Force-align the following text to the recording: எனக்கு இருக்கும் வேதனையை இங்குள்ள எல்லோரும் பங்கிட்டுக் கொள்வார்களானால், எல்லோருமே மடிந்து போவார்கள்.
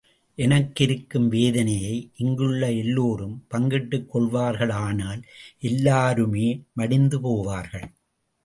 எனக்கு 0.37 0.83
இருக்கும் 0.83 1.27
வேதனையை 1.27 2.11
இங்குள்ள 2.15 2.71
எல்லோரும் 2.71 3.45
பங்கிட்டுக் 3.47 4.09
கொள்வார்களானால், 4.13 5.21
எல்லோருமே 5.59 6.47
மடிந்து 6.73 7.19
போவார்கள். 7.19 7.87